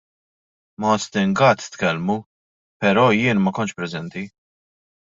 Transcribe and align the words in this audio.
Ma' 0.79 0.91
Austin 0.93 1.29
Gatt 1.39 1.67
tkellmu, 1.75 2.17
però 2.81 3.05
jien 3.19 3.41
ma 3.43 3.57
kontx 3.57 3.79
preżenti. 3.79 4.27